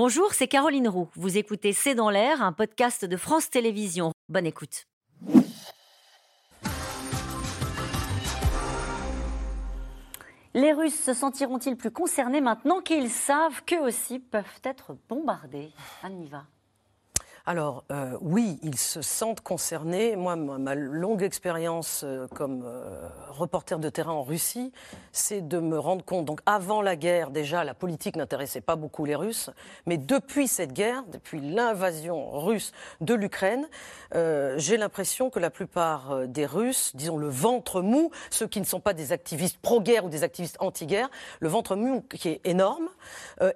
Bonjour, 0.00 0.32
c'est 0.32 0.46
Caroline 0.46 0.86
Roux. 0.86 1.08
Vous 1.16 1.38
écoutez 1.38 1.72
C'est 1.72 1.96
dans 1.96 2.08
l'air, 2.08 2.40
un 2.40 2.52
podcast 2.52 3.04
de 3.04 3.16
France 3.16 3.50
Télévisions. 3.50 4.12
Bonne 4.28 4.46
écoute. 4.46 4.84
Les 10.54 10.72
Russes 10.72 11.02
se 11.02 11.12
sentiront-ils 11.12 11.76
plus 11.76 11.90
concernés 11.90 12.40
maintenant 12.40 12.80
qu'ils 12.80 13.10
savent 13.10 13.64
qu'eux 13.64 13.80
aussi 13.80 14.20
peuvent 14.20 14.60
être 14.62 14.96
bombardés? 15.08 15.72
Anne 16.04 16.22
y 16.22 16.28
va. 16.28 16.44
Alors 17.48 17.84
euh, 17.90 18.14
oui, 18.20 18.58
ils 18.62 18.76
se 18.76 19.00
sentent 19.00 19.40
concernés. 19.40 20.16
Moi, 20.16 20.36
ma, 20.36 20.74
longue 20.74 21.22
expérience 21.22 22.02
euh, 22.04 22.26
comme 22.34 22.62
euh, 22.62 23.08
reporter 23.30 23.78
de 23.78 23.88
terrain 23.88 24.12
en 24.12 24.22
Russie, 24.22 24.70
c'est 25.12 25.40
de 25.40 25.58
me 25.58 25.78
rendre 25.78 26.04
compte. 26.04 26.26
Donc 26.26 26.42
avant 26.44 26.82
la 26.82 26.94
guerre, 26.94 27.30
déjà, 27.30 27.64
la 27.64 27.72
politique 27.72 28.16
n'intéressait 28.16 28.60
pas 28.60 28.76
beaucoup 28.76 29.06
les 29.06 29.14
Russes, 29.14 29.48
mais 29.86 29.96
depuis 29.96 30.46
cette 30.46 30.74
guerre, 30.74 31.04
depuis 31.10 31.40
l'invasion 31.40 32.38
russe 32.38 32.72
de 33.00 33.14
l'Ukraine, 33.14 33.66
j'ai 34.12 34.76
l'impression 34.76 35.30
que 35.30 35.38
la 35.38 35.50
plupart 35.50 36.26
des 36.26 36.44
Russes, 36.44 36.92
disons 36.94 37.16
le 37.16 37.28
ventre 37.28 37.80
mou, 37.80 38.10
ceux 38.30 38.46
qui 38.46 38.60
ne 38.60 38.66
sont 38.66 38.80
pas 38.80 38.92
des 38.92 39.12
activistes 39.12 39.58
pro-guerre 39.58 40.04
ou 40.04 40.08
des 40.10 40.22
activistes 40.22 40.56
anti-guerre, 40.60 41.10
le 41.40 41.48
ventre 41.48 41.76
mou 41.76 42.02
qui 42.02 42.28
est 42.28 42.40
énorme, 42.44 42.88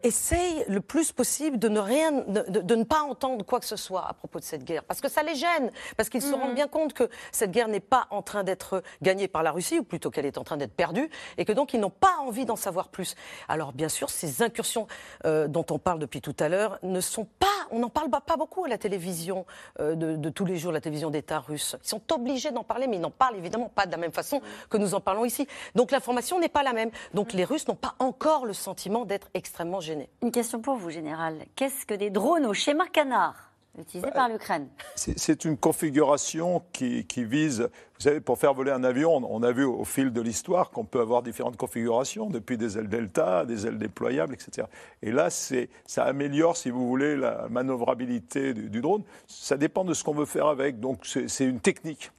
essayent 0.02 0.65
le 0.69 0.80
plus 0.80 1.13
possible 1.13 1.59
de 1.59 1.69
ne 1.69 1.80
rien, 1.80 2.13
de, 2.13 2.61
de 2.61 2.74
ne 2.74 2.85
pas 2.85 3.02
entendre 3.02 3.45
quoi 3.45 3.61
que 3.61 3.66
ce 3.66 3.77
soit 3.77 3.82
soit 3.83 4.09
à 4.09 4.13
propos 4.13 4.39
de 4.39 4.45
cette 4.45 4.65
guerre, 4.65 4.85
parce 4.85 5.01
que 5.01 5.09
ça 5.09 5.23
les 5.23 5.35
gêne, 5.35 5.71
parce 5.97 6.09
qu'ils 6.09 6.23
se 6.23 6.35
rendent 6.35 6.51
mhm. 6.51 6.55
bien 6.55 6.69
compte 6.69 6.93
que 6.93 7.09
cette 7.33 7.51
guerre 7.51 7.69
n'est 7.69 7.81
pas 7.81 8.07
en 8.11 8.23
train 8.23 8.45
d'être 8.45 8.83
gagnée 9.03 9.29
par 9.29 9.43
la 9.43 9.53
Russie, 9.53 9.79
ou 9.79 9.85
plutôt 9.85 10.11
qu'elle 10.11 10.27
est 10.27 10.39
en 10.39 10.45
train 10.45 10.57
d'être 10.57 10.75
perdue, 10.75 11.11
et 11.39 11.45
que 11.45 11.53
donc 11.53 11.75
ils 11.75 11.81
n'ont 11.81 11.91
pas 11.91 12.17
envie 12.21 12.45
d'en 12.45 12.57
savoir 12.57 12.89
plus. 12.89 13.15
Alors 13.49 13.73
bien 13.73 13.89
sûr, 13.89 14.11
ces 14.11 14.43
incursions 14.43 14.87
euh, 15.27 15.49
dont 15.49 15.67
on 15.71 15.79
parle 15.79 15.99
depuis 15.99 16.21
tout 16.21 16.37
à 16.39 16.49
l'heure 16.49 16.79
ne 16.83 17.01
sont 17.01 17.27
pas, 17.39 17.47
on 17.71 17.79
n'en 17.79 17.91
parle 17.91 18.11
pas 18.11 18.37
beaucoup 18.37 18.65
à 18.65 18.69
la 18.69 18.79
télévision 18.79 19.47
euh, 19.80 19.95
de, 19.95 20.30
tous 20.30 20.45
les 20.45 20.57
jours, 20.57 20.73
la 20.73 20.80
télévision 20.80 21.11
d'État 21.11 21.41
russe. 21.41 21.77
Ils 21.83 21.89
sont 21.89 22.13
obligés 22.13 22.51
d'en 22.51 22.65
parler, 22.65 22.87
mais 22.87 22.96
ils 22.96 23.02
n'en 23.02 23.11
parlent 23.11 23.37
évidemment 23.37 23.69
pas 23.69 23.87
de 23.87 23.93
la 23.93 23.96
même 23.96 24.13
façon 24.13 24.41
que 24.71 24.77
nous 24.77 24.95
en 24.95 25.01
parlons 25.01 25.24
ici. 25.24 25.46
Donc 25.74 25.91
l'information 25.91 26.39
n'est 26.41 26.49
pas 26.49 26.63
la 26.63 26.73
même. 26.73 26.91
Donc 27.15 27.33
les 27.33 27.45
Russes 27.45 27.69
n'ont 27.69 27.74
pas 27.74 27.95
encore 27.99 28.46
le 28.46 28.52
sentiment 28.52 29.05
d'être 29.05 29.29
extrêmement 29.35 29.80
gênés. 29.80 30.09
Une 30.23 30.33
question 30.33 30.61
pour 30.61 30.77
vous, 30.77 30.91
Général. 30.91 31.45
Qu'est-ce 31.57 31.87
que 31.87 31.95
des 31.95 32.11
drones 32.11 32.46
au 32.46 32.55
schéma 32.55 32.87
canard? 32.87 33.52
Utilisé 33.78 34.10
par 34.10 34.28
l'Ukraine. 34.28 34.68
C'est 34.95 35.45
une 35.45 35.56
configuration 35.56 36.62
qui, 36.73 37.04
vise, 37.16 37.62
vous 37.62 38.01
savez, 38.01 38.20
pour 38.20 38.38
faire 38.38 38.54
voler 38.54 38.70
un 38.70 38.84
avion, 38.84 39.15
on 39.15 39.42
a 39.42 39.52
vu 39.52 39.65
au 39.65 39.84
fil 39.84 40.12
de 40.12 40.20
l'histoire 40.20 40.70
qu'on 40.70 40.84
peut 40.84 41.01
avoir 41.01 41.23
différentes 41.23 41.56
configurations, 41.56 42.28
depuis 42.28 42.59
des 42.59 42.78
ailes 42.78 42.88
delta, 42.88 43.45
des 43.45 43.66
ailes 43.66 43.78
déployables, 43.78 44.34
etc. 44.34 44.66
Et 45.02 45.10
là, 45.10 45.28
ça 45.30 46.04
améliore, 46.04 46.56
si 46.56 46.70
vous 46.70 46.87
voulez, 46.87 47.16
la 47.16 47.48
manœuvrabilité 47.48 48.54
du, 48.54 48.80
drone. 48.80 49.02
Ça 49.26 49.56
dépend 49.56 49.84
de 49.84 49.95
ce 49.95 50.04
qu'on 50.04 50.15
veut 50.15 50.26
faire 50.26 50.46
avec, 50.46 50.80
donc 50.80 51.04
c'est 51.04 51.45
une 51.45 51.60
technique. 51.60 52.10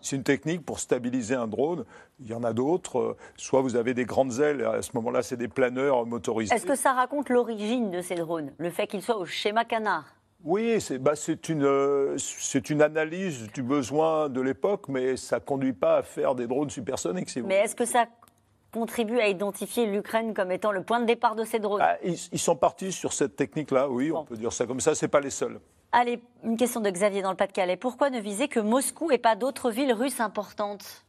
C'est 0.00 0.14
une 0.14 0.22
technique 0.22 0.64
pour 0.64 0.78
stabiliser 0.78 1.34
un 1.34 1.48
drone. 1.48 1.84
Il 2.20 2.28
y 2.28 2.34
en 2.34 2.44
a 2.44 2.52
d'autres. 2.52 3.16
Soit 3.36 3.60
vous 3.60 3.74
avez 3.74 3.92
des 3.92 4.04
grandes 4.04 4.38
ailes, 4.38 4.64
à 4.64 4.82
ce 4.82 4.90
moment-là, 4.94 5.22
c'est 5.22 5.36
des 5.36 5.48
planeurs 5.48 6.06
motorisés. 6.06 6.54
Est-ce 6.54 6.66
que 6.66 6.76
ça 6.76 6.92
raconte 6.92 7.28
l'origine 7.28 7.90
de 7.90 8.00
ces 8.00 8.14
drones? 8.14 8.52
Le 8.58 8.70
fait 8.70 8.86
qu'ils 8.86 9.02
soient 9.02 9.16
au 9.16 9.26
schéma 9.26 9.64
canard? 9.64 10.17
Oui, 10.44 10.80
c'est 10.80 10.98
bah, 10.98 11.14
une, 11.48 11.64
euh, 11.64 12.16
une 12.70 12.82
analyse 12.82 13.48
du 13.52 13.62
besoin 13.62 14.28
de 14.28 14.40
l'époque, 14.40 14.88
mais 14.88 15.16
ça 15.16 15.36
ne 15.36 15.40
conduit 15.40 15.72
pas 15.72 15.98
à 15.98 16.02
faire 16.02 16.34
des 16.34 16.46
drones 16.46 16.70
supersoniques. 16.70 17.36
mais 17.44 17.56
est-ce 17.56 17.74
que 17.74 17.84
ça 17.84 18.06
contribue 18.72 19.18
à 19.18 19.28
identifier 19.28 19.86
l'Ukraine 19.86 20.34
comme 20.34 20.52
étant 20.52 20.72
le 20.72 20.82
point 20.82 21.00
de 21.00 21.06
départ 21.06 21.34
de 21.34 21.44
ces 21.44 21.58
drones? 21.58 21.82
Ah, 21.82 21.96
ils, 22.02 22.38
sont 22.38 22.56
partis 22.56 22.92
sur 22.92 23.12
cette 23.12 23.36
technique-là, 23.36 23.88
oui, 23.88 24.12
on 24.12 24.24
peut 24.24 24.36
dire 24.36 24.52
ça 24.52 24.66
comme 24.66 24.80
ça, 24.80 24.94
ce 24.94 25.06
pas 25.06 25.20
les 25.20 25.30
seuls. 25.30 25.58
Allez, 25.90 26.22
une 26.44 26.56
question 26.56 26.80
de 26.80 26.90
Xavier 26.90 27.22
dans 27.22 27.30
le 27.30 27.36
Pas-de-Calais. 27.36 27.76
Pourquoi 27.76 28.10
ne 28.10 28.20
viser 28.20 28.46
que 28.48 28.60
Moscou 28.60 29.10
et 29.10 29.18
pas 29.18 29.36
d'autres 29.36 29.70
villes 29.70 29.92
russes 29.92 30.20
importantes? 30.20 31.04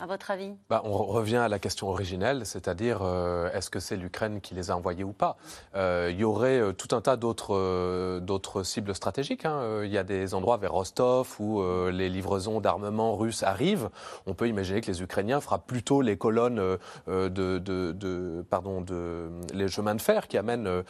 À 0.00 0.06
votre 0.06 0.30
avis? 0.30 0.52
Bah, 0.68 0.82
On 0.84 0.96
revient 1.04 1.36
à 1.36 1.48
la 1.48 1.58
question 1.58 1.88
originelle, 1.88 2.46
c'est-à-dire 2.46 3.00
euh, 3.02 3.50
est-ce 3.52 3.70
que 3.70 3.80
c'est 3.80 3.96
l'Ukraine 3.96 4.40
qui 4.40 4.54
les 4.54 4.70
a 4.70 4.76
envoyés 4.76 5.04
ou 5.04 5.12
pas? 5.12 5.36
Euh, 5.74 6.08
Il 6.12 6.18
y 6.18 6.24
aurait 6.24 6.58
euh, 6.58 6.72
tout 6.72 6.94
un 6.94 7.00
tas 7.00 7.16
d'autres 7.16 8.20
d'autres 8.20 8.62
cibles 8.62 8.94
stratégiques. 8.94 9.44
Hein. 9.44 9.82
Il 9.84 9.90
y 9.90 9.98
a 9.98 10.04
des 10.04 10.34
endroits 10.34 10.56
vers 10.56 10.72
Rostov 10.72 11.36
où 11.40 11.62
les 11.90 12.08
livraisons 12.08 12.60
d'armement 12.60 13.16
russes 13.16 13.42
arrivent. 13.42 13.90
On 14.26 14.34
peut 14.34 14.48
imaginer 14.48 14.80
que 14.80 14.90
les 14.90 15.02
Ukrainiens 15.02 15.40
feront 15.40 15.58
plutôt 15.58 16.02
les 16.02 16.16
colonnes 16.16 16.76
de, 17.06 17.28
de, 17.28 18.44
pardon, 18.50 18.80
de, 18.80 19.30
les 19.54 19.68
chemins 19.68 19.94
de 19.94 20.02
fer 20.02 20.28
qui 20.28 20.38
amènent 20.38 20.82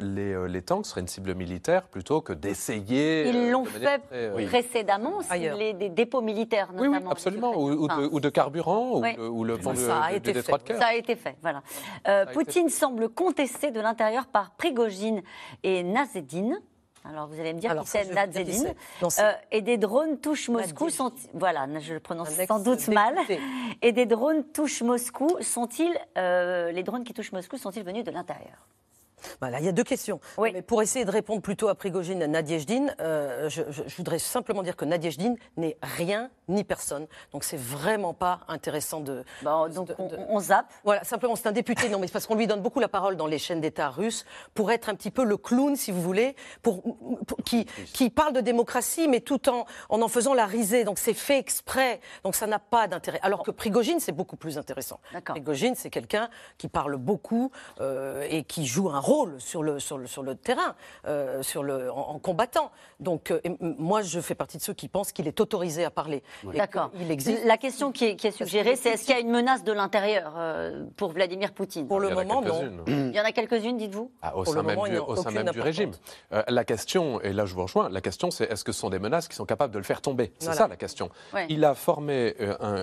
les, 0.00 0.48
les 0.48 0.62
tanks, 0.62 0.86
ce 0.86 0.90
serait 0.92 1.00
une 1.00 1.08
cible 1.08 1.34
militaire 1.34 1.82
plutôt 1.82 2.20
que 2.20 2.32
d'essayer. 2.32 3.28
Ils 3.28 3.50
l'ont 3.50 3.64
fait 3.64 4.00
précédemment, 4.46 5.22
cibler 5.22 5.72
des 5.74 5.88
dépôts 5.88 6.20
militaires 6.20 6.72
notamment. 6.72 6.98
Oui, 6.98 7.10
absolument, 7.10 7.56
ou, 7.56 7.88
de, 7.88 8.08
ou 8.10 8.20
de 8.20 8.28
carburant 8.48 9.00
ou, 9.30 9.44
le, 9.44 9.58
pont 9.58 9.74
ça 9.74 10.00
a 10.00 10.12
été 10.12 10.34
fait. 10.34 10.76
Ça 10.78 10.86
a 10.86 10.94
été 10.94 11.16
fait, 11.16 11.36
voilà. 11.42 11.62
Euh, 12.06 12.26
Poutine 12.26 12.68
semble 12.68 13.08
contesté 13.08 13.70
de 13.70 13.80
l'intérieur 13.80 14.26
par 14.26 14.52
Prigogine 14.52 15.22
et 15.62 15.82
Nazedine. 15.82 16.60
Alors 17.04 17.26
vous 17.28 17.40
allez 17.40 17.54
me 17.54 17.60
dire 17.60 17.80
qui 17.80 17.86
c'est 17.86 18.12
Nazedine. 18.12 18.74
Euh, 19.02 19.32
et 19.50 19.62
des 19.62 19.78
drones 19.78 20.18
touchent 20.18 20.48
Moscou. 20.48 20.90
Sont, 20.90 21.12
voilà, 21.32 21.66
je 21.80 21.94
le 21.94 22.00
prononce 22.00 22.30
sans 22.46 22.58
doute 22.58 22.88
mal. 22.88 23.16
Et 23.82 23.92
des 23.92 24.06
drones 24.06 24.44
touchent 24.52 24.82
Moscou. 24.82 25.28
Sont-ils 25.40 25.96
euh, 26.16 26.72
les 26.72 26.82
drones 26.82 27.04
qui 27.04 27.14
touchent 27.14 27.32
Moscou 27.32 27.56
sont-ils 27.56 27.84
venus 27.84 28.04
de 28.04 28.10
l'intérieur? 28.10 28.66
Voilà, 29.40 29.60
il 29.60 29.66
y 29.66 29.68
a 29.68 29.72
deux 29.72 29.84
questions. 29.84 30.20
Mais 30.40 30.62
pour 30.62 30.82
essayer 30.82 31.04
de 31.04 31.10
répondre 31.10 31.42
plutôt 31.42 31.68
à 31.68 31.74
Prigogine 31.74 32.20
et 32.20 32.24
à 32.24 32.28
Nadiejdine, 32.28 32.94
euh, 33.00 33.48
je, 33.48 33.62
voudrais 33.96 34.18
simplement 34.18 34.62
dire 34.62 34.76
que 34.76 34.84
Nadiejdine 34.84 35.36
n'est 35.56 35.76
rien 35.82 36.30
ni 36.48 36.64
personne. 36.64 37.06
Donc 37.32 37.44
c'est 37.44 37.58
vraiment 37.58 38.14
pas 38.14 38.40
intéressant 38.48 39.00
de. 39.00 39.24
donc 39.42 39.90
on, 39.98 40.40
zappe. 40.40 40.72
Voilà, 40.84 41.04
simplement 41.04 41.36
c'est 41.36 41.48
un 41.48 41.52
député. 41.52 41.88
non, 41.88 41.98
mais 41.98 42.08
parce 42.08 42.26
qu'on 42.26 42.36
lui 42.36 42.46
donne 42.46 42.62
beaucoup 42.62 42.80
la 42.80 42.88
parole 42.88 43.16
dans 43.16 43.26
les 43.26 43.38
chaînes 43.38 43.60
d'État 43.60 43.90
russes 43.90 44.24
pour 44.54 44.70
être 44.70 44.88
un 44.88 44.94
petit 44.94 45.10
peu 45.10 45.24
le 45.24 45.36
clown, 45.36 45.76
si 45.76 45.90
vous 45.90 46.00
voulez, 46.00 46.36
pour, 46.62 46.82
qui, 47.44 47.66
qui 47.92 48.10
parle 48.10 48.32
de 48.32 48.40
démocratie, 48.40 49.08
mais 49.08 49.20
tout 49.20 49.48
en 49.48 49.66
en, 49.88 50.02
en 50.02 50.08
faisant 50.08 50.34
la 50.34 50.46
risée. 50.46 50.84
Donc 50.84 50.98
c'est 50.98 51.14
fait 51.14 51.38
exprès. 51.38 52.00
Donc 52.24 52.34
ça 52.34 52.46
n'a 52.46 52.58
pas 52.58 52.88
d'intérêt. 52.88 53.20
Alors 53.22 53.42
que 53.42 53.50
Prigogine, 53.50 54.00
c'est 54.00 54.12
beaucoup 54.12 54.36
plus 54.36 54.58
intéressant. 54.58 55.00
Prigogine, 55.24 55.74
c'est 55.74 55.90
quelqu'un 55.90 56.28
qui 56.56 56.68
parle 56.68 56.96
beaucoup 56.96 57.50
euh, 57.80 58.26
et 58.30 58.44
qui 58.44 58.66
joue 58.66 58.90
un 58.90 59.00
rôle 59.00 59.07
sur 59.38 59.62
le, 59.62 59.78
sur 59.80 59.98
le, 59.98 60.06
sur 60.06 60.22
le 60.22 60.34
terrain, 60.34 60.74
euh, 61.06 61.42
sur 61.42 61.62
le, 61.62 61.90
en, 61.90 62.18
combattant. 62.18 62.70
Donc, 63.00 63.30
euh, 63.30 63.40
moi, 63.60 64.02
je 64.02 64.20
fais 64.20 64.34
partie 64.34 64.58
de 64.58 64.62
ceux 64.62 64.74
qui 64.74 64.88
pensent 64.88 65.12
qu'il 65.12 65.26
est 65.26 65.40
autorisé 65.40 65.84
à 65.84 65.90
parler. 65.90 66.22
D'accord. 66.44 66.90
Il 67.00 67.10
existe. 67.10 67.44
La 67.44 67.56
question 67.56 67.92
qui 67.92 68.04
est, 68.06 68.16
qui 68.16 68.26
est 68.26 68.32
suggérée, 68.32 68.76
c'est 68.76 68.90
est-ce 68.90 69.04
qu'il 69.04 69.14
y 69.14 69.18
a 69.18 69.20
une 69.20 69.30
menace 69.30 69.64
de 69.64 69.72
l'intérieur 69.72 70.34
euh, 70.36 70.84
pour 70.96 71.10
Vladimir 71.12 71.52
Poutine? 71.52 71.86
Pour 71.86 72.00
le 72.00 72.10
moment, 72.10 72.42
non. 72.42 72.84
Il 72.86 73.14
y 73.14 73.20
en 73.20 73.24
a 73.24 73.32
quelques-unes, 73.32 73.76
dites-vous? 73.76 74.10
Ah, 74.22 74.36
Au 74.36 74.44
sein 74.44 74.62
même, 74.62 74.78
du, 74.88 74.98
au 74.98 75.16
sein 75.16 75.30
même 75.30 75.50
du 75.50 75.60
régime. 75.60 75.92
la 76.48 76.64
question, 76.64 77.20
et 77.20 77.32
là 77.32 77.46
je 77.46 77.54
vous 77.54 77.62
rejoins, 77.62 77.88
la 77.88 78.00
question 78.00 78.30
c'est 78.30 78.50
est-ce 78.50 78.64
que 78.64 78.72
ce 78.72 78.80
sont 78.80 78.90
des 78.90 78.98
menaces 78.98 79.28
qui 79.28 79.36
sont 79.36 79.46
capables 79.46 79.72
de 79.72 79.78
le 79.78 79.84
faire 79.84 80.00
tomber? 80.00 80.32
C'est 80.38 80.54
ça 80.54 80.68
la 80.68 80.76
question. 80.76 81.10
Il 81.48 81.64
a 81.64 81.74
formé 81.74 82.34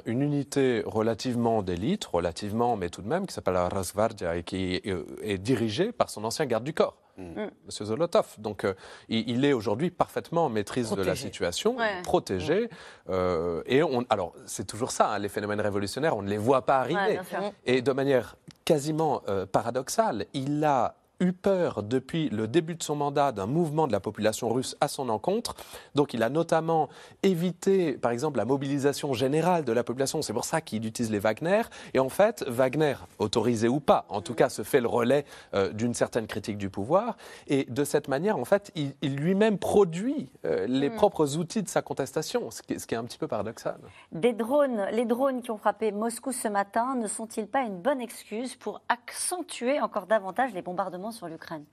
une 0.06 0.22
unité 0.22 0.84
relativement 0.86 1.62
d'élite, 1.62 2.06
relativement, 2.06 2.76
mais 2.78 2.90
tout 2.90 3.02
de 3.02 3.08
même, 3.08 3.28
qui 3.28 3.34
s'appelle 3.34 3.56
la 3.56 3.70
Rasvardia 3.70 4.36
et 4.36 4.44
qui 4.44 4.82
est 5.22 5.38
dirigée 5.38 5.92
par 5.92 6.10
son 6.16 6.24
ancien 6.24 6.46
garde 6.46 6.64
du 6.64 6.74
corps. 6.74 6.98
Mm. 7.18 7.24
Mm. 7.24 7.52
Monsieur 7.66 7.86
Zolotov. 7.86 8.36
Donc, 8.38 8.64
euh, 8.64 8.74
il, 9.10 9.46
est 9.46 9.54
aujourd'hui 9.54 9.92
parfaitement 9.92 10.46
en 10.46 10.50
maîtrise 10.50 10.92
de 10.92 11.04
la 11.04 11.16
situation, 11.16 11.78
protégé. 12.04 12.70
Euh, 13.10 13.62
et 13.66 13.84
on, 13.84 14.06
alors, 14.10 14.34
c'est 14.46 14.66
toujours 14.66 14.92
ça, 14.92 15.12
hein, 15.12 15.20
les 15.20 15.30
phénomènes 15.30 15.62
révolutionnaires, 15.62 16.18
on 16.18 16.22
ne 16.22 16.30
les 16.30 16.38
voit 16.38 16.66
pas 16.66 16.80
arriver. 16.80 17.20
et 17.66 17.82
de 17.82 17.92
manière 17.92 18.36
quasiment 18.64 19.22
euh, 19.30 19.46
paradoxale, 19.46 20.26
il 20.34 20.64
a 20.64 20.96
eu 21.20 21.34
peur 21.34 21.84
depuis 21.84 22.30
le 22.30 22.48
début 22.48 22.76
de 22.76 22.84
son 22.84 22.96
mandat 22.96 23.32
d'un 23.32 23.46
mouvement 23.46 23.88
de 23.88 23.92
la 23.92 24.00
population 24.00 24.50
russe 24.50 24.76
à 24.82 24.88
son 24.88 25.10
encontre. 25.10 25.56
Donc 25.96 26.14
il 26.14 26.24
a 26.24 26.30
notamment 26.30 26.90
évité, 27.24 27.94
par 27.94 28.12
exemple, 28.12 28.38
la 28.38 28.46
mobilisation 28.46 29.14
générale 29.14 29.66
de 29.66 29.72
la 29.72 29.84
population. 29.84 30.22
C'est 30.22 30.34
pour 30.34 30.46
ça 30.46 30.62
qu'il 30.62 30.86
utilise 30.86 31.12
les 31.12 31.20
Wagner. 31.20 31.62
Et 31.94 32.00
en 32.00 32.10
fait, 32.10 32.44
Wagner, 32.48 32.96
autorisé 33.20 33.68
ou 33.68 33.80
pas, 33.80 34.06
en 34.10 34.22
tout 34.22 34.34
cas, 34.34 34.50
se 34.50 34.64
fait 34.64 34.82
le 34.82 34.88
relais 34.88 35.26
euh, 35.54 35.72
d'une 35.72 35.94
certaine 35.94 36.28
critique 36.28 36.58
du 36.58 36.70
pouvoir. 36.70 37.18
Et 37.48 37.66
de 37.70 37.84
cette 37.84 38.08
manière, 38.08 38.38
en 38.38 38.46
fait, 38.46 38.72
il, 38.76 38.94
lui-même 39.16 39.58
produit 39.58 40.32
euh, 40.46 40.68
les 40.68 40.90
hmm. 40.90 40.96
propres 40.96 41.38
outils 41.38 41.64
de 41.64 41.70
sa 41.70 41.82
contestation, 41.82 42.52
ce 42.52 42.62
qui, 42.62 42.80
ce 42.80 42.86
qui, 42.86 42.96
est 42.96 42.98
un 42.98 43.04
petit 43.06 43.18
peu 43.18 43.28
paradoxal. 43.28 43.78
Des 44.12 44.34
drones, 44.34 44.88
les 44.92 45.06
drones 45.06 45.42
qui 45.42 45.52
ont 45.52 45.58
frappé 45.58 45.92
Moscou 45.92 46.32
ce 46.32 46.48
matin 46.48 46.96
ne 46.96 47.08
sont-ils 47.08 47.48
pas 47.48 47.62
une 47.62 47.80
bonne 47.80 48.02
excuse 48.02 48.56
pour 48.56 48.82
accentuer 48.90 49.80
encore 49.80 50.08
davantage 50.08 50.54
les 50.54 50.62
bombardements 50.62 51.05
sur 51.12 51.28
l'Ukraine 51.28 51.64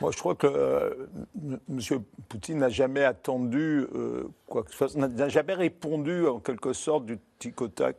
Moi, 0.00 0.10
je 0.12 0.18
crois 0.18 0.34
que 0.34 0.46
euh, 0.46 1.08
M. 1.68 1.80
Poutine 2.28 2.58
n'a 2.58 2.68
jamais 2.68 3.04
attendu 3.04 3.86
euh, 3.94 4.28
quoi 4.46 4.62
que 4.62 4.70
ce 4.70 4.88
soit, 4.88 4.94
n'a 4.96 5.28
jamais 5.28 5.54
répondu 5.54 6.26
en 6.26 6.38
quelque 6.40 6.72
sorte 6.72 7.06
du 7.06 7.18
tic 7.38 7.60
au 7.60 7.68
tac 7.68 7.96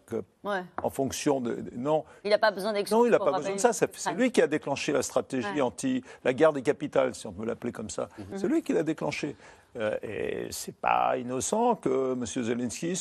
en 0.81 0.89
fonction 0.89 1.41
de, 1.41 1.63
Non. 1.75 2.05
Il 2.23 2.29
n'a 2.29 2.37
pas 2.37 2.51
besoin 2.51 2.73
d'excuses. 2.73 2.97
Non, 2.97 3.05
il 3.05 3.11
n'a 3.11 3.19
pas 3.19 3.31
besoin 3.31 3.53
de 3.55 3.59
ça. 3.59 3.73
C'est 3.73 4.13
lui 4.13 4.31
qui 4.31 4.41
a 4.41 4.47
déclenché 4.47 4.91
la 4.91 5.01
stratégie 5.01 5.61
anti. 5.61 6.03
la 6.23 6.33
guerre 6.33 6.53
des 6.53 6.61
capitales, 6.61 7.15
si 7.15 7.27
on 7.27 7.33
peut 7.33 7.45
l'appeler 7.45 7.71
comme 7.71 7.89
ça. 7.89 8.09
Mhm. 8.17 8.37
C'est 8.37 8.47
lui 8.47 8.63
qui 8.63 8.73
l'a 8.73 8.83
déclenché. 8.83 9.35
Euh, 9.77 9.97
et 10.01 10.47
c'est 10.51 10.75
pas 10.75 11.17
innocent 11.17 11.75
que 11.75 12.13
M. 12.13 12.25
Zelensky. 12.25 12.93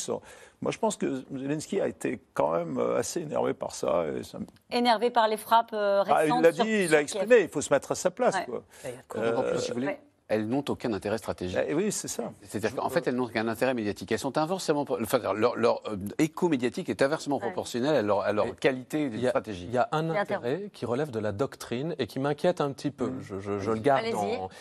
Moi, 0.60 0.72
je 0.72 0.78
pense 0.78 0.96
que 0.96 1.24
Zelensky 1.34 1.80
a 1.80 1.88
été 1.88 2.20
quand 2.34 2.52
même 2.52 2.78
assez 2.96 3.20
énervé 3.20 3.54
par 3.54 3.74
ça. 3.74 4.04
Énervé 4.70 5.10
par 5.10 5.28
les 5.28 5.36
frappes 5.36 5.72
récentes. 5.72 6.08
Ah, 6.10 6.26
il 6.26 6.42
l'a 6.42 6.52
dit, 6.52 6.84
il 6.84 6.90
l'a 6.90 7.00
exprimé. 7.00 7.42
Il 7.42 7.48
faut 7.48 7.60
se 7.60 7.72
mettre 7.72 7.92
à 7.92 7.94
sa 7.94 8.10
place. 8.10 8.36
Quoi. 8.46 8.62
Euh, 9.16 9.58
si 9.58 9.70
vous 9.70 9.74
voulez 9.80 9.98
elles 10.28 10.48
n'ont 10.48 10.64
aucun 10.68 10.92
intérêt 10.92 11.18
stratégique. 11.18 11.58
Eh 11.68 11.74
oui, 11.74 11.92
c'est 11.92 12.08
ça. 12.08 12.32
C'est-à-dire 12.42 12.74
qu'en 12.74 12.88
fait, 12.88 13.06
elles 13.06 13.14
n'ont 13.14 13.26
aucun 13.26 13.46
intérêt 13.46 13.74
médiatique. 13.74 14.10
Elles 14.10 14.18
sont 14.18 14.38
inversement, 14.38 14.84
enfin, 14.88 15.20
leur, 15.34 15.56
leur 15.56 15.82
euh, 15.86 15.96
écho 16.18 16.48
médiatique 16.48 16.88
est 16.88 17.00
inversement 17.02 17.38
proportionnel 17.38 17.94
à 17.94 18.02
leur, 18.02 18.20
à 18.20 18.32
leur 18.32 18.56
qualité 18.56 19.10
stratégique. 19.28 19.68
Il 19.68 19.74
y 19.74 19.78
a 19.78 19.88
un 19.92 20.10
intérêt 20.10 20.70
qui 20.72 20.84
relève 20.84 21.10
de 21.10 21.20
la 21.20 21.32
doctrine 21.32 21.94
et 21.98 22.06
qui 22.06 22.18
m'inquiète 22.18 22.60
un 22.60 22.72
petit 22.72 22.90
peu. 22.90 23.06
Mm. 23.06 23.22
Je, 23.22 23.58
je, 23.60 23.70
le 23.70 23.78
garde. 23.78 24.04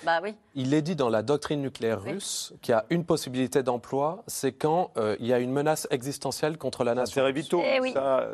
Bah, 0.04 0.20
oui. 0.22 0.36
Il 0.54 0.74
est 0.74 0.82
dit 0.82 0.96
dans 0.96 1.10
la 1.10 1.24
doctrine 1.24 1.62
nucléaire 1.62 2.02
russe 2.02 2.54
qu'il 2.62 2.72
y 2.72 2.76
a 2.76 2.86
une 2.90 3.04
possibilité 3.04 3.64
d'emploi, 3.64 4.24
c'est 4.28 4.52
quand 4.52 4.92
euh, 4.98 5.16
il 5.20 5.26
y 5.26 5.34
a 5.34 5.40
une 5.40 5.52
menace 5.52 5.88
existentielle 5.90 6.58
contre 6.58 6.84
la 6.84 6.94
nation. 6.94 7.22
Intérêt 7.22 7.32
vitaux. 7.32 7.62
Eh 7.64 7.80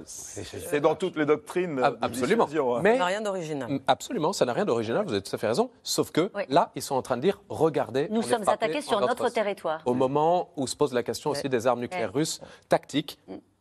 c'est 0.06 0.82
dans 0.82 0.96
toutes 0.96 1.16
les 1.16 1.26
doctrines. 1.26 1.80
Ah, 1.82 1.94
absolument. 2.02 2.48
Mais 2.82 2.94
ça 2.94 3.00
n'a 3.00 3.06
rien 3.06 3.22
d'original. 3.22 3.80
Absolument, 3.88 4.34
ça 4.34 4.46
n'a 4.46 4.54
rien 4.54 4.66
d'original. 4.66 5.06
Vous 5.06 5.14
avez 5.14 5.22
tout 5.22 5.36
à 5.36 5.38
fait 5.38 5.48
raison. 5.48 5.70
Sauf 5.84 6.12
que 6.12 6.30
là, 6.50 6.72
ils 6.76 6.82
sont 6.82 6.96
en 6.96 7.02
train 7.02 7.18
de 7.18 7.21
dire 7.22 7.42
regardez. 7.50 8.08
Nous 8.10 8.22
sommes 8.22 8.48
attaqués 8.48 8.82
sur 8.82 9.00
notre 9.00 9.30
territoire. 9.30 9.82
Au 9.86 9.94
moment 9.94 10.50
où 10.58 10.68
se 10.68 10.76
pose 10.76 10.94
la 10.94 11.04
question 11.04 11.30
aussi 11.30 11.50
des 11.50 11.68
armes 11.68 11.80
nucléaires 11.80 12.14
russes 12.14 12.42
tactiques 12.70 13.18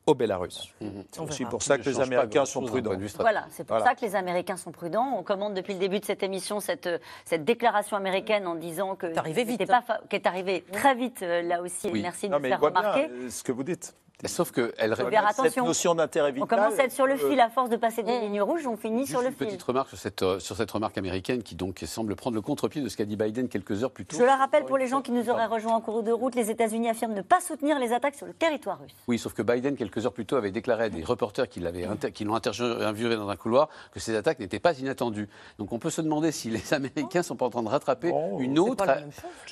au 0.06 0.14
Bélarus. 0.14 0.72
Mhm. 0.80 1.04
C'est 1.10 1.20
aussi 1.20 1.44
pour 1.44 1.62
ça 1.62 1.78
que 1.78 1.88
les 1.88 2.00
Américains 2.00 2.44
sont 2.44 2.62
prudents. 2.62 2.92
Voilà, 3.18 3.46
c'est 3.50 3.64
pour 3.64 3.80
ça 3.80 3.94
que 3.94 4.04
les 4.04 4.16
Américains 4.16 4.56
sont 4.56 4.72
prudents. 4.72 5.14
On 5.16 5.22
commande 5.22 5.54
depuis 5.54 5.74
le 5.74 5.78
début 5.78 6.00
de 6.00 6.04
cette 6.04 6.22
émission 6.22 6.60
cette, 6.60 6.88
cette 7.24 7.44
déclaration 7.44 7.96
américaine 7.96 8.46
en 8.46 8.54
disant 8.54 8.96
que. 8.96 9.06
Est 9.06 9.44
vite. 9.44 9.66
Pas 9.66 9.84
qui 10.08 10.16
est 10.16 10.26
arrivé 10.26 10.64
très 10.72 10.94
vite 10.94 11.22
euh, 11.22 11.42
là 11.42 11.62
aussi. 11.62 11.90
Merci 11.92 12.28
de 12.28 12.34
nous 12.34 12.40
faire 12.40 12.60
remarquer. 12.60 13.08
Euh, 13.08 13.30
ce 13.30 13.44
que 13.44 13.52
vous 13.52 13.62
dites. 13.62 13.94
Sauf 14.26 14.52
qu'elle 14.52 14.96
cette 15.42 15.56
notion 15.56 15.94
d'intérêt 15.94 16.32
vital. 16.32 16.44
On 16.44 16.46
commence 16.46 16.78
à 16.78 16.84
être 16.84 16.92
sur 16.92 17.06
le 17.06 17.14
euh, 17.14 17.28
fil 17.28 17.40
à 17.40 17.48
force 17.48 17.70
de 17.70 17.76
passer 17.76 18.02
des 18.02 18.20
lignes 18.20 18.42
rouges, 18.42 18.66
on 18.66 18.76
finit 18.76 19.06
sur 19.06 19.20
le 19.20 19.30
fil. 19.30 19.46
Petite 19.46 19.62
remarque 19.62 19.88
sur 19.88 19.98
cette, 19.98 20.22
euh, 20.22 20.38
sur 20.38 20.56
cette 20.56 20.70
remarque 20.70 20.98
américaine 20.98 21.42
qui 21.42 21.54
donc 21.54 21.82
semble 21.86 22.14
prendre 22.16 22.34
le 22.34 22.42
contre-pied 22.42 22.82
de 22.82 22.88
ce 22.88 22.96
qu'a 22.96 23.04
dit 23.04 23.16
Biden 23.16 23.48
quelques 23.48 23.82
heures 23.82 23.90
plus 23.90 24.04
tôt. 24.04 24.16
Je 24.18 24.22
la 24.22 24.36
rappelle 24.36 24.64
pour 24.64 24.78
les 24.78 24.86
gens 24.86 25.00
qui 25.00 25.12
nous 25.12 25.28
auraient 25.30 25.46
rejoints 25.46 25.74
en 25.74 25.80
cours 25.80 26.02
de 26.02 26.12
route, 26.12 26.34
les 26.34 26.50
États-Unis 26.50 26.90
affirment 26.90 27.14
ne 27.14 27.22
pas 27.22 27.40
soutenir 27.40 27.78
les 27.78 27.92
attaques 27.92 28.14
sur 28.14 28.26
le 28.26 28.32
territoire 28.32 28.78
russe. 28.80 28.94
Oui, 29.08 29.18
sauf 29.18 29.32
que 29.32 29.42
Biden 29.42 29.76
quelques 29.76 30.04
heures 30.04 30.12
plus 30.12 30.26
tôt 30.26 30.36
avait 30.36 30.50
déclaré 30.50 30.84
à 30.84 30.88
des 30.88 31.02
reporters 31.04 31.48
qui 31.48 31.60
l'ont 31.60 32.34
interviewé 32.34 33.16
dans 33.16 33.28
un 33.28 33.36
couloir 33.36 33.68
que 33.92 34.00
ces 34.00 34.14
attaques 34.16 34.38
n'étaient 34.38 34.60
pas 34.60 34.78
inattendues. 34.78 35.28
Donc 35.58 35.72
on 35.72 35.78
peut 35.78 35.90
se 35.90 36.00
demander 36.00 36.32
si 36.32 36.50
les 36.50 36.74
Américains 36.74 37.22
sont 37.22 37.36
pas 37.36 37.46
en 37.46 37.50
train 37.50 37.62
de 37.62 37.68
rattraper 37.68 38.12
une 38.38 38.58
autre, 38.58 38.84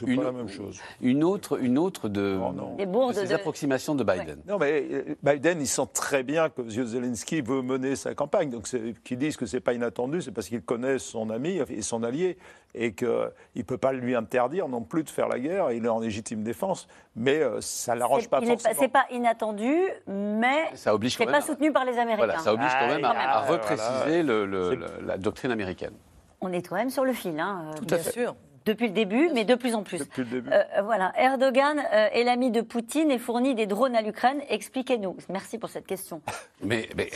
une, 0.06 0.22
la 0.22 0.32
même 0.32 0.48
chose. 0.48 0.78
une 1.00 1.24
autre, 1.24 1.60
une 1.62 1.78
autre 1.78 2.08
de, 2.08 2.38
oh, 2.38 3.12
ces 3.12 3.32
approximations 3.32 3.94
de 3.94 4.04
Biden. 4.04 4.42
Non 4.58 4.64
mais 4.64 4.88
euh, 4.90 5.14
Biden, 5.22 5.60
il 5.60 5.68
sent 5.68 5.86
très 5.94 6.24
bien 6.24 6.48
que 6.48 6.62
M. 6.62 6.68
Zelensky 6.68 7.42
veut 7.42 7.62
mener 7.62 7.94
sa 7.94 8.14
campagne. 8.14 8.50
Donc, 8.50 8.68
qu'ils 9.04 9.18
disent 9.18 9.36
que 9.36 9.46
ce 9.46 9.56
n'est 9.56 9.60
pas 9.60 9.72
inattendu, 9.72 10.20
c'est 10.20 10.32
parce 10.32 10.48
qu'il 10.48 10.62
connaît 10.62 10.98
son 10.98 11.30
ami 11.30 11.60
et 11.68 11.82
son 11.82 12.02
allié 12.02 12.38
et 12.74 12.92
qu'il 12.92 13.08
ne 13.08 13.62
peut 13.62 13.78
pas 13.78 13.92
lui 13.92 14.16
interdire 14.16 14.68
non 14.68 14.82
plus 14.82 15.04
de 15.04 15.10
faire 15.10 15.28
la 15.28 15.38
guerre. 15.38 15.70
Il 15.70 15.84
est 15.84 15.88
en 15.88 16.00
légitime 16.00 16.42
défense, 16.42 16.88
mais 17.14 17.40
euh, 17.40 17.60
ça 17.60 17.94
ne 17.94 18.00
l'arrange 18.00 18.28
pas 18.28 18.40
forcément. 18.40 18.74
Ce 18.74 18.80
n'est 18.80 18.88
pas 18.88 19.06
inattendu, 19.12 19.74
mais 20.08 20.74
ce 20.74 20.90
n'est 20.90 21.30
pas 21.30 21.40
soutenu 21.40 21.72
par 21.72 21.84
les 21.84 21.96
Américains. 21.96 22.26
Voilà, 22.26 22.38
ça 22.38 22.52
oblige 22.52 22.72
quand 22.80 22.88
même 22.88 23.04
à, 23.04 23.14
ah, 23.16 23.40
repréciser 23.42 24.24
la 24.24 25.18
doctrine 25.18 25.52
américaine. 25.52 25.94
On 26.40 26.52
est 26.52 26.66
quand 26.66 26.76
même 26.76 26.90
sur 26.90 27.04
le 27.04 27.12
fil. 27.12 27.38
Hein, 27.38 27.70
Tout 27.76 27.94
à 27.94 27.98
fait. 27.98 28.10
sûr 28.10 28.34
depuis 28.68 28.86
le 28.86 28.92
début, 28.92 29.30
mais 29.32 29.44
de 29.44 29.54
plus 29.54 29.74
en 29.74 29.82
plus. 29.82 29.98
Depuis 29.98 30.22
le 30.22 30.28
début. 30.28 30.50
Euh, 30.52 30.62
voilà. 30.82 31.12
Erdogan 31.16 31.78
euh, 31.78 32.08
est 32.12 32.22
l'ami 32.22 32.50
de 32.50 32.60
Poutine 32.60 33.10
et 33.10 33.18
fournit 33.18 33.54
des 33.54 33.66
drones 33.66 33.96
à 33.96 34.02
l'Ukraine. 34.02 34.42
Expliquez-nous. 34.48 35.16
Merci 35.30 35.58
pour 35.58 35.70
cette 35.70 35.86
question. 35.86 36.20
Mais, 36.60 36.88
mais, 36.96 37.08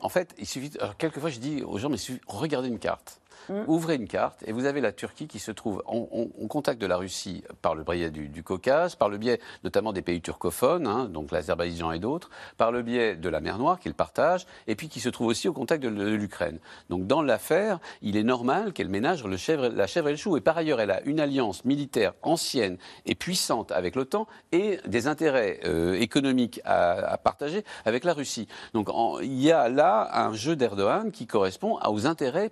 en 0.00 0.08
fait, 0.08 0.34
il 0.38 0.46
suffit. 0.46 0.72
quelquefois, 0.96 1.28
je 1.28 1.38
dis 1.38 1.62
aux 1.62 1.76
gens, 1.76 1.90
mais 1.90 1.98
regardez 2.26 2.68
une 2.68 2.78
carte. 2.78 3.20
Mm. 3.48 3.62
Ouvrez 3.66 3.96
une 3.96 4.08
carte 4.08 4.42
et 4.46 4.52
vous 4.52 4.64
avez 4.64 4.80
la 4.80 4.92
Turquie 4.92 5.28
qui 5.28 5.38
se 5.38 5.50
trouve 5.50 5.82
en, 5.86 6.06
contact 6.48 6.80
de 6.80 6.86
la 6.86 6.96
Russie 6.96 7.44
par 7.62 7.74
le 7.74 7.84
biais 7.84 8.10
du, 8.10 8.42
Caucase, 8.42 8.94
par 8.94 9.08
le 9.08 9.18
biais 9.18 9.40
notamment 9.64 9.92
des 9.92 10.02
pays 10.02 10.20
turcophones, 10.20 10.86
hein, 10.86 11.06
donc 11.06 11.32
l'Azerbaïdjan 11.32 11.92
et 11.92 11.98
d'autres, 11.98 12.30
par 12.56 12.72
le 12.72 12.82
biais 12.82 13.16
de 13.16 13.28
la 13.28 13.40
mer 13.40 13.58
Noire 13.58 13.78
qu'il 13.78 13.94
partage, 13.94 14.46
et 14.66 14.74
puis 14.74 14.88
qui 14.88 15.00
se 15.00 15.08
trouve 15.08 15.28
aussi 15.28 15.48
au 15.48 15.52
contact 15.52 15.82
de, 15.82 15.88
l'Ukraine. 15.88 16.58
Donc 16.88 17.06
dans 17.06 17.22
l'affaire, 17.22 17.78
il 18.02 18.16
est 18.16 18.22
normal 18.22 18.72
qu'elle 18.72 18.88
ménage 18.88 19.24
le 19.24 19.36
chèvre, 19.36 19.68
la 19.68 19.86
chèvre 19.86 20.08
et 20.08 20.12
le 20.12 20.16
chou. 20.16 20.36
Et 20.36 20.40
par 20.40 20.56
ailleurs, 20.56 20.80
elle 20.80 20.90
a 20.90 21.02
une 21.02 21.20
alliance 21.20 21.64
militaire 21.64 22.14
ancienne 22.22 22.76
et 23.06 23.14
puissante 23.14 23.72
avec 23.72 23.96
l'OTAN 23.96 24.26
et 24.52 24.78
des 24.86 25.06
intérêts 25.06 25.60
euh, 25.64 25.94
économiques 25.94 26.60
à, 26.64 27.18
partager 27.18 27.64
avec 27.84 28.04
la 28.04 28.12
Russie. 28.12 28.46
Donc 28.72 28.88
il 29.22 29.40
y 29.40 29.50
a 29.50 29.68
là 29.68 30.08
un 30.12 30.32
jeu 30.32 30.56
d'Erdogan 30.56 31.10
qui 31.10 31.26
correspond 31.26 31.78
aux 31.84 32.06
intérêts 32.06 32.50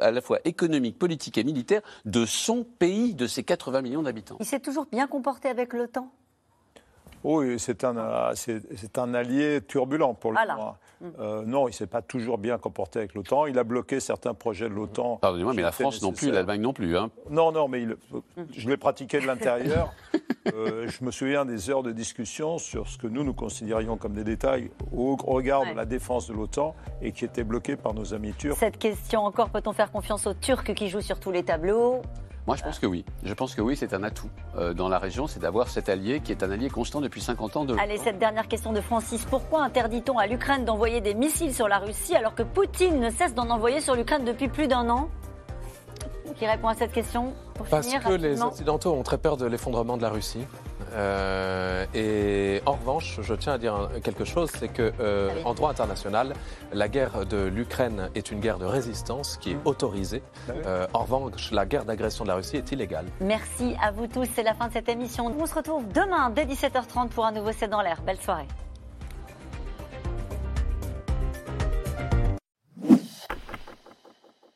à 0.00 0.10
la 0.10 0.20
fois 0.20 0.38
économique, 0.44 0.98
politique 0.98 1.38
et 1.38 1.44
militaire 1.44 1.82
de 2.04 2.26
son 2.26 2.64
pays, 2.64 3.14
de 3.14 3.26
ses 3.26 3.44
80 3.44 3.82
millions 3.82 4.02
d'habitants. 4.02 4.36
Il 4.40 4.46
s'est 4.46 4.60
toujours 4.60 4.86
bien 4.86 5.06
comporté 5.06 5.48
avec 5.48 5.72
l'OTAN? 5.72 6.10
Oui, 7.24 7.58
c'est 7.58 7.84
un, 7.84 8.32
c'est, 8.34 8.98
un 8.98 9.14
allié 9.14 9.60
turbulent 9.66 10.14
pour 10.14 10.32
le 10.32 10.38
moment. 10.46 10.76
Euh, 11.20 11.42
non, 11.46 11.68
il 11.68 11.70
ne 11.70 11.74
s'est 11.74 11.86
pas 11.86 12.02
toujours 12.02 12.38
bien 12.38 12.58
comporté 12.58 12.98
avec 12.98 13.14
l'OTAN. 13.14 13.46
Il 13.46 13.58
a 13.58 13.64
bloqué 13.64 14.00
certains 14.00 14.34
projets 14.34 14.68
de 14.68 14.74
l'OTAN. 14.74 15.16
Pardonnez-moi, 15.16 15.54
mais 15.54 15.62
la 15.62 15.72
France 15.72 16.02
non 16.02 16.12
plus, 16.12 16.30
l'Allemagne 16.30 16.60
non 16.60 16.72
plus. 16.72 16.96
Hein. 16.96 17.10
Non, 17.30 17.52
non, 17.52 17.68
mais 17.68 17.86
je 18.52 18.68
l'ai 18.68 18.76
pratiqué 18.76 19.20
de 19.20 19.26
l'intérieur. 19.26 19.92
Euh, 20.54 20.88
je 20.88 21.04
me 21.04 21.10
souviens 21.10 21.44
des 21.44 21.68
heures 21.68 21.82
de 21.82 21.92
discussion 21.92 22.56
sur 22.56 22.88
ce 22.88 22.96
que 22.96 23.06
nous, 23.06 23.22
nous 23.22 23.34
considérions 23.34 23.98
comme 23.98 24.14
des 24.14 24.24
détails 24.24 24.70
au 24.96 25.14
regard 25.16 25.66
de 25.66 25.76
la 25.76 25.84
défense 25.84 26.28
de 26.28 26.32
l'OTAN 26.32 26.74
et 27.02 27.12
qui 27.12 27.26
étaient 27.26 27.44
bloqués 27.44 27.76
par 27.76 27.92
nos 27.92 28.14
amis 28.14 28.32
turcs. 28.32 28.56
Cette 28.56 28.78
question 28.78 29.20
encore, 29.20 29.50
peut-on 29.50 29.74
faire 29.74 29.92
confiance 29.92 30.26
aux 30.26 30.32
Turcs 30.32 30.74
qui 30.74 30.88
jouent 30.88 31.02
sur 31.02 31.20
tous 31.20 31.32
les 31.32 31.42
tableaux? 31.42 32.00
Moi, 32.48 32.56
je 32.56 32.62
pense 32.62 32.78
que 32.78 32.86
oui. 32.86 33.04
Je 33.24 33.34
pense 33.34 33.54
que 33.54 33.60
oui, 33.60 33.76
c'est 33.76 33.92
un 33.92 34.02
atout 34.02 34.30
euh, 34.56 34.72
dans 34.72 34.88
la 34.88 34.98
région, 34.98 35.26
c'est 35.26 35.38
d'avoir 35.38 35.68
cet 35.68 35.90
allié 35.90 36.20
qui 36.20 36.32
est 36.32 36.42
un 36.42 36.50
allié 36.50 36.70
constant 36.70 37.02
depuis 37.02 37.20
50 37.20 37.56
ans. 37.58 37.64
De... 37.66 37.76
Allez, 37.78 37.98
cette 37.98 38.18
dernière 38.18 38.48
question 38.48 38.72
de 38.72 38.80
Francis. 38.80 39.26
Pourquoi 39.26 39.62
interdit-on 39.64 40.16
à 40.16 40.26
l'Ukraine 40.26 40.64
d'envoyer 40.64 41.02
des 41.02 41.12
missiles 41.12 41.54
sur 41.54 41.68
la 41.68 41.78
Russie 41.78 42.16
alors 42.16 42.34
que 42.34 42.42
Poutine 42.42 43.00
ne 43.00 43.10
cesse 43.10 43.34
d'en 43.34 43.50
envoyer 43.50 43.82
sur 43.82 43.94
l'Ukraine 43.94 44.24
depuis 44.24 44.48
plus 44.48 44.66
d'un 44.66 44.88
an? 44.88 45.10
Qui 46.36 46.46
répond 46.46 46.68
à 46.68 46.74
cette 46.74 46.92
question 46.92 47.34
Parce 47.68 47.86
que 47.86 48.14
les 48.14 48.40
Occidentaux 48.40 48.94
ont 48.94 49.02
très 49.02 49.18
peur 49.18 49.36
de 49.36 49.44
l'effondrement 49.44 49.98
de 49.98 50.02
la 50.02 50.08
Russie. 50.08 50.46
Euh, 50.92 51.84
et 51.94 52.62
en 52.66 52.72
revanche, 52.72 53.20
je 53.22 53.34
tiens 53.34 53.54
à 53.54 53.58
dire 53.58 53.88
quelque 54.02 54.24
chose, 54.24 54.50
c'est 54.58 54.68
que 54.68 54.92
euh, 55.00 55.30
en 55.44 55.54
droit 55.54 55.70
international, 55.70 56.34
la 56.72 56.88
guerre 56.88 57.26
de 57.26 57.44
l'Ukraine 57.44 58.10
est 58.14 58.30
une 58.30 58.40
guerre 58.40 58.58
de 58.58 58.64
résistance 58.64 59.36
qui 59.36 59.52
est 59.52 59.54
mmh. 59.54 59.66
autorisée. 59.66 60.22
Bah 60.46 60.54
euh, 60.66 60.86
en 60.92 61.00
revanche, 61.00 61.50
la 61.52 61.66
guerre 61.66 61.84
d'agression 61.84 62.24
de 62.24 62.28
la 62.28 62.36
Russie 62.36 62.56
est 62.56 62.72
illégale. 62.72 63.06
Merci 63.20 63.74
à 63.82 63.90
vous 63.90 64.06
tous. 64.06 64.26
C'est 64.34 64.42
la 64.42 64.54
fin 64.54 64.68
de 64.68 64.72
cette 64.72 64.88
émission. 64.88 65.32
On 65.38 65.46
se 65.46 65.54
retrouve 65.54 65.86
demain 65.92 66.30
dès 66.30 66.44
17h30 66.44 67.08
pour 67.08 67.26
un 67.26 67.32
nouveau 67.32 67.50
C'est 67.52 67.68
dans 67.68 67.82
l'air. 67.82 68.00
Belle 68.02 68.20
soirée. 68.20 68.46